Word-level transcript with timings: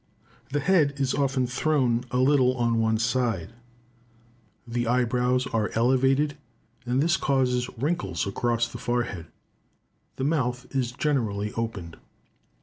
The 0.49 0.61
head 0.61 0.95
is 0.99 1.13
often 1.13 1.45
thrown 1.45 2.05
a 2.09 2.17
little 2.17 2.57
on 2.57 2.79
one 2.81 2.97
side; 2.97 3.53
the 4.67 4.87
eyebrows 4.87 5.45
are 5.53 5.69
elevated, 5.75 6.37
and 6.87 7.03
this 7.03 7.17
causes 7.17 7.69
wrinkles 7.77 8.25
across 8.25 8.67
the 8.67 8.79
forehead. 8.79 9.27
The 10.15 10.23
mouth 10.23 10.65
is 10.75 10.91
generally 10.91 11.53
opened. 11.53 11.97